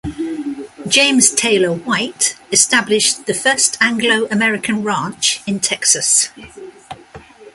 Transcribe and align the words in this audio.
James 0.87 1.29
Taylor 1.29 1.71
White 1.73 2.35
established 2.51 3.27
the 3.27 3.35
first 3.35 3.77
Anglo-American 3.79 4.81
ranch 4.81 5.43
in 5.45 5.59
Texas. 5.59 6.29